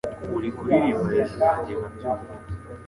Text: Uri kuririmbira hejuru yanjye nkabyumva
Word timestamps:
Uri 0.37 0.49
kuririmbira 0.57 1.11
hejuru 1.21 1.39
yanjye 1.43 1.71
nkabyumva 1.77 2.31